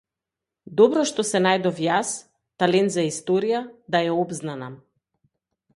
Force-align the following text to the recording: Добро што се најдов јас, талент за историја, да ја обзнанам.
Добро 0.79 1.03
што 1.09 1.25
се 1.31 1.41
најдов 1.47 1.81
јас, 1.87 2.15
талент 2.63 2.95
за 2.97 3.07
историја, 3.11 3.61
да 3.97 4.05
ја 4.07 4.19
обзнанам. 4.25 4.81